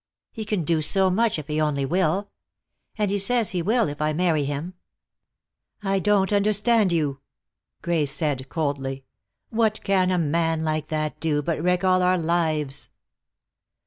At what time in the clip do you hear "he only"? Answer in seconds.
1.47-1.85